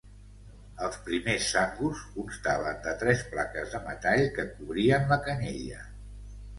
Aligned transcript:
Els 0.87 0.97
primers 1.09 1.49
sangus 1.57 2.01
constaven 2.15 2.81
de 2.87 2.97
tres 3.05 3.23
plaques 3.37 3.73
de 3.77 3.85
metall 3.87 4.27
que 4.41 4.51
cobrien 4.59 5.11
la 5.17 5.23
canyella. 5.31 5.91